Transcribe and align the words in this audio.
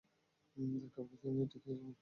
Doctor 0.75 1.03
বলেছে, 1.03 1.25
উনি 1.29 1.43
ঠিক 1.51 1.61
হয়ে 1.65 1.77
যাবেন! 1.77 1.89